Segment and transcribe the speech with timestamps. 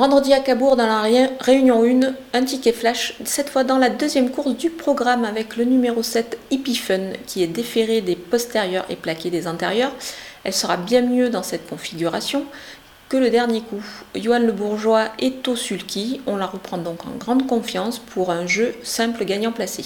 [0.00, 1.02] Vendredi à Cabourg dans la
[1.40, 5.64] Réunion 1, un ticket flash, cette fois dans la deuxième course du programme avec le
[5.64, 6.82] numéro 7 Hippie
[7.26, 9.92] qui est déféré des postérieurs et plaqué des antérieurs.
[10.42, 12.46] Elle sera bien mieux dans cette configuration
[13.10, 13.84] que le dernier coup.
[14.14, 15.54] Johan Le Bourgeois est au
[16.26, 19.84] on la reprend donc en grande confiance pour un jeu simple gagnant placé.